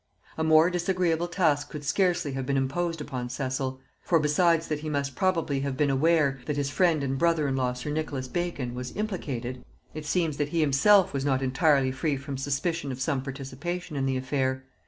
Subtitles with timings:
[0.35, 4.89] A more disagreeable task could scarcely have been imposed upon Cecil; for, besides that he
[4.89, 8.73] must probably have been aware that his friend and brother in law sir Nicholas Bacon
[8.73, 13.21] was implicated, it seems that he himself was not entirely free from suspicion of some
[13.21, 14.63] participation in the affair.